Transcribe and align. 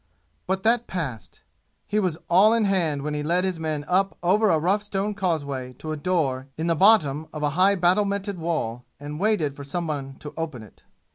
But 0.47 0.63
that 0.63 0.87
passed. 0.87 1.43
He 1.85 1.99
was 1.99 2.17
all 2.27 2.55
in 2.55 2.65
hand 2.65 3.03
when 3.03 3.13
he 3.13 3.21
led 3.21 3.43
his 3.43 3.59
men 3.59 3.85
up 3.87 4.17
over 4.23 4.49
a 4.49 4.57
rough 4.57 4.81
stone 4.81 5.13
causeway 5.13 5.73
to 5.73 5.91
a 5.91 5.95
door 5.95 6.47
in 6.57 6.65
the 6.65 6.73
bottom 6.75 7.27
of 7.31 7.43
a 7.43 7.51
high 7.51 7.75
battlemented 7.75 8.39
wall 8.39 8.83
and 8.99 9.19
waited 9.19 9.55
for 9.55 9.63
somebody 9.63 10.13
to 10.21 10.33
open 10.35 10.63
it. 10.63 10.81